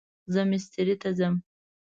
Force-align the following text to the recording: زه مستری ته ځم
زه 0.33 0.41
مستری 0.51 0.95
ته 1.01 1.09
ځم 1.17 1.35